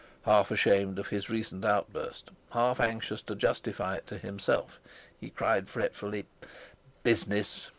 Half 0.23 0.49
ashamed 0.49 0.97
of 0.97 1.09
his 1.09 1.29
recent 1.29 1.63
outburst, 1.63 2.31
half 2.53 2.79
anxious 2.79 3.21
to 3.21 3.35
justify 3.35 3.97
it 3.97 4.07
to 4.07 4.17
himself, 4.17 4.79
he 5.19 5.29
cried 5.29 5.69
fretfully: 5.69 6.25
"Business! 7.03 7.69